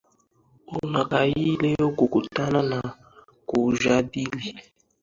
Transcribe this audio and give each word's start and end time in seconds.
unakaa 0.83 1.23
hii 1.23 1.57
leo 1.57 1.91
kukutana 1.91 2.61
na 2.63 2.83
kujadili 3.45 4.59